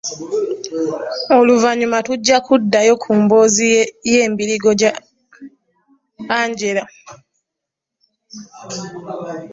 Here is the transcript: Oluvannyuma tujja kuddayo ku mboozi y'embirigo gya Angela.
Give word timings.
Oluvannyuma 1.37 1.97
tujja 2.07 2.37
kuddayo 2.45 2.93
ku 3.03 3.09
mboozi 3.21 3.69
y'embirigo 4.11 4.69
gya 4.79 4.91
Angela. 6.39 6.83